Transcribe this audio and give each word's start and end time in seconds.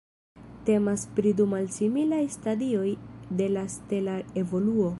Temas 0.69 1.03
pri 1.17 1.33
du 1.41 1.45
malsimilaj 1.51 2.21
stadioj 2.37 2.87
de 3.43 3.51
la 3.59 3.67
stela 3.75 4.17
evoluo. 4.45 4.89